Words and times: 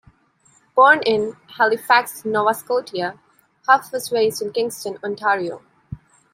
Born 0.73 1.01
in 1.05 1.35
Halifax, 1.59 2.25
Nova 2.25 2.55
Scotia, 2.55 3.19
Huff 3.67 3.91
was 3.91 4.11
raised 4.11 4.41
in 4.41 4.51
Kingston, 4.51 4.97
Ontario. 5.03 5.61